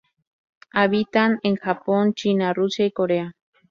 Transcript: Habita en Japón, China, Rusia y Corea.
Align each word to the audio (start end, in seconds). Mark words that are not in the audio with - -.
Habita 0.73 1.37
en 1.43 1.57
Japón, 1.57 2.15
China, 2.15 2.55
Rusia 2.55 2.87
y 2.87 2.91
Corea. 2.91 3.35